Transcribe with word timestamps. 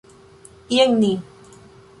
Jen 0.75 0.97
ni! 1.03 1.13